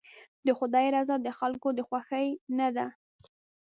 [0.45, 2.87] د خدای رضا د خلکو د خوښۍ نه ده.